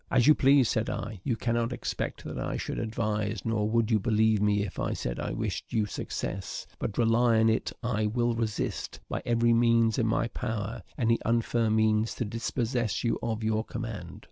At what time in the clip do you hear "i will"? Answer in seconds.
7.83-8.33